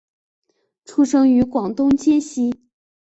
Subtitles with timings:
[0.83, 2.51] 出生于广东揭西。